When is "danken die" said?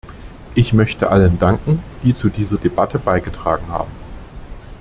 1.37-2.15